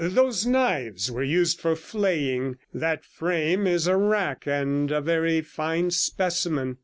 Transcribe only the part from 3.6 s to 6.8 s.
is a rack, and a very fine specimen.